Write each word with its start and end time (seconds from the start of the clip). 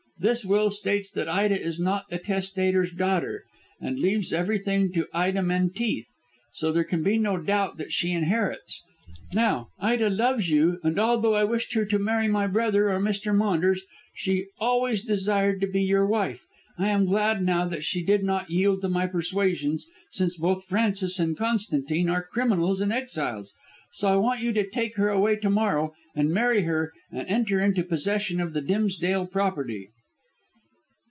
This 0.29 0.45
will 0.45 0.69
states 0.69 1.09
that 1.13 1.27
Ida 1.27 1.59
is 1.59 1.79
not 1.79 2.07
the 2.11 2.19
testator's 2.19 2.91
daughter, 2.91 3.43
and 3.79 3.97
leaves 3.97 4.31
everything 4.31 4.91
to 4.93 5.07
Ida 5.15 5.41
Menteith, 5.41 6.05
so 6.53 6.71
there 6.71 6.83
can 6.83 7.01
be 7.01 7.17
no 7.17 7.37
doubt 7.37 7.77
that 7.77 7.91
she 7.91 8.11
inherits. 8.11 8.83
Now, 9.33 9.69
Ida 9.79 10.11
loves 10.11 10.51
you, 10.51 10.79
and 10.83 10.99
although 10.99 11.33
I 11.33 11.43
wished 11.43 11.73
her 11.73 11.85
to 11.85 11.97
marry 11.97 12.27
my 12.27 12.45
brother 12.45 12.91
or 12.93 12.99
Mr. 12.99 13.35
Maunders, 13.35 13.81
she 14.13 14.45
always 14.59 15.01
desired 15.03 15.59
to 15.61 15.65
be 15.65 15.81
your 15.81 16.05
wife. 16.05 16.45
I 16.77 16.89
am 16.89 17.05
glad 17.07 17.41
now 17.43 17.67
that 17.67 17.83
she 17.83 18.03
did 18.03 18.23
not 18.23 18.51
yield 18.51 18.81
to 18.81 18.89
my 18.89 19.07
persuasions, 19.07 19.87
since 20.11 20.37
both 20.37 20.65
Francis 20.65 21.17
and 21.17 21.35
Constantine 21.35 22.09
are 22.09 22.27
criminals 22.31 22.79
and 22.79 22.93
exiles. 22.93 23.55
So 23.93 24.07
I 24.07 24.17
want 24.17 24.41
you 24.41 24.53
to 24.53 24.69
take 24.69 24.97
her 24.97 25.09
away 25.09 25.37
to 25.37 25.49
morrow 25.49 25.95
and 26.15 26.29
marry 26.29 26.61
her 26.65 26.93
and 27.11 27.27
enter 27.27 27.59
into 27.59 27.83
possession 27.83 28.39
of 28.39 28.53
the 28.53 28.61
Dimsdale 28.61 29.25
property." 29.25 29.89